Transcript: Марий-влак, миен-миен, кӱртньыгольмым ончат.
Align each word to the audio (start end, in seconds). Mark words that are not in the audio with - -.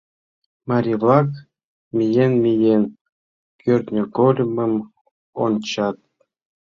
Марий-влак, 0.69 1.27
миен-миен, 1.97 2.83
кӱртньыгольмым 3.61 4.73
ончат. 5.43 5.97